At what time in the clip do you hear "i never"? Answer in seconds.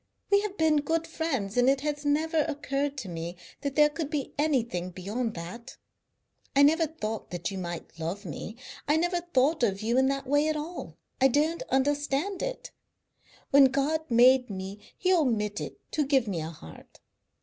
6.55-6.87, 8.87-9.21